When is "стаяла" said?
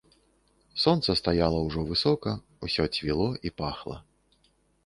1.19-1.59